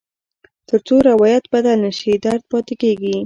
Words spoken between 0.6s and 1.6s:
تر څو روایت